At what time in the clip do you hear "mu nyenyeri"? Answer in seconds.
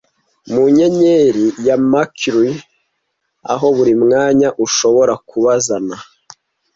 0.51-1.45